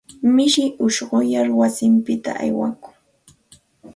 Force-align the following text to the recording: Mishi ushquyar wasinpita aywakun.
Mishi 0.35 0.63
ushquyar 0.85 1.47
wasinpita 1.59 2.31
aywakun. 2.43 2.95